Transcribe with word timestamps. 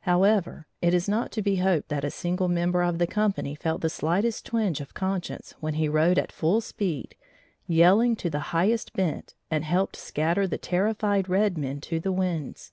However, 0.00 0.66
it 0.82 0.92
is 0.92 1.08
not 1.08 1.32
to 1.32 1.40
be 1.40 1.56
hoped 1.56 1.88
that 1.88 2.04
a 2.04 2.10
single 2.10 2.48
member 2.48 2.82
of 2.82 2.98
the 2.98 3.06
company 3.06 3.54
felt 3.54 3.80
the 3.80 3.88
slightest 3.88 4.44
twinge 4.44 4.78
of 4.82 4.92
conscience 4.92 5.54
when 5.60 5.72
he 5.72 5.88
rode 5.88 6.18
at 6.18 6.30
full 6.30 6.60
speed, 6.60 7.14
yelling 7.66 8.14
to 8.16 8.28
the 8.28 8.40
highest 8.52 8.92
bent, 8.92 9.32
and 9.50 9.64
helped 9.64 9.96
scatter 9.96 10.46
the 10.46 10.58
terrified 10.58 11.30
red 11.30 11.56
men 11.56 11.80
to 11.80 11.98
the 11.98 12.12
winds. 12.12 12.72